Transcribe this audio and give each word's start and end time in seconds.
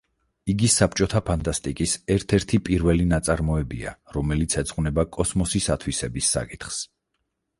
იგი 0.51 0.67
საბჭოთა 0.75 1.19
ფანტასტიკის 1.27 1.91
ერთ-ერთი 2.13 2.59
პირველი 2.69 3.05
ნაწარმოებია, 3.11 3.93
რომელიც 4.17 4.57
ეძღვნება 4.63 5.05
კოსმოსის 5.19 5.71
ათვისების 5.77 6.33
საკითხს. 6.37 6.83